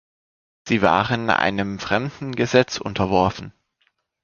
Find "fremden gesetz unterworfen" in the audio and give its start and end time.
1.77-3.53